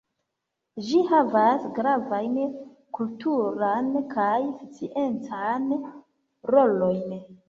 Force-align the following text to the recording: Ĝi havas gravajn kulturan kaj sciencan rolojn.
Ĝi 0.85 0.99
havas 1.09 1.65
gravajn 1.79 2.39
kulturan 2.97 3.91
kaj 4.13 4.39
sciencan 4.47 5.69
rolojn. 6.55 7.05